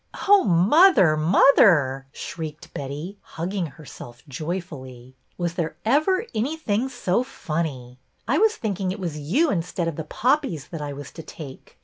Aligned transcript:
"Oh, 0.27 0.43
mother, 0.43 1.15
mother!" 1.15 2.07
shrieked 2.11 2.73
Betty, 2.73 3.19
hug 3.21 3.51
ging 3.51 3.67
herself 3.67 4.23
joyfully.'' 4.27 5.15
Was 5.37 5.53
there 5.53 5.75
ever 5.85 6.25
anything 6.33 6.89
so 6.89 7.21
funny? 7.21 7.99
I 8.27 8.39
was 8.39 8.55
thinking 8.55 8.91
it 8.91 8.99
was 8.99 9.19
you 9.19 9.51
instead 9.51 9.87
of 9.87 9.97
the 9.97 10.03
poppies 10.03 10.69
that 10.69 10.81
I 10.81 10.91
was 10.91 11.11
to 11.11 11.21
take. 11.21 11.77